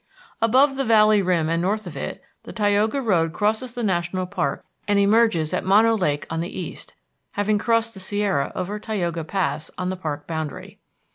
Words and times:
Above 0.41 0.77
the 0.77 0.83
valley 0.83 1.21
rim 1.21 1.47
and 1.47 1.61
north 1.61 1.85
of 1.85 1.95
it, 1.95 2.23
the 2.41 2.51
Tioga 2.51 2.99
Road 2.99 3.33
crosses 3.33 3.75
the 3.75 3.83
national 3.83 4.25
park 4.25 4.65
and 4.87 4.97
emerges 4.97 5.53
at 5.53 5.63
Mono 5.63 5.95
Lake 5.95 6.25
on 6.27 6.41
the 6.41 6.49
east, 6.59 6.95
having 7.33 7.59
crossed 7.59 7.93
the 7.93 7.99
Sierra 7.99 8.51
over 8.55 8.79
Tioga 8.79 9.23
Pass 9.23 9.69
on 9.77 9.89
the 9.89 9.95
park 9.95 10.25
boundary. 10.25 10.79